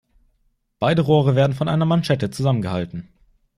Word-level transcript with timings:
Beide 0.79 1.03
Rohre 1.03 1.35
werden 1.35 1.53
von 1.53 1.67
einer 1.69 1.85
Manschette 1.85 2.31
zusammengehalten. 2.31 3.07